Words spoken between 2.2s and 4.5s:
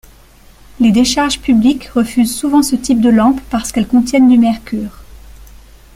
souvent ce type de lampes parce qu'elles contiennent du